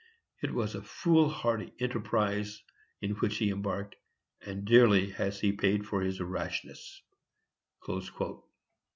It 0.41 0.51
was 0.51 0.73
a 0.73 0.81
foolhardy 0.81 1.75
enterprise 1.77 2.63
in 3.01 3.11
which 3.17 3.37
he 3.37 3.51
embarked, 3.51 3.97
and 4.43 4.65
dearly 4.65 5.11
has 5.11 5.39
he 5.39 5.51
paid 5.51 5.85
for 5.85 6.01
his 6.01 6.19
rashness." 6.19 7.03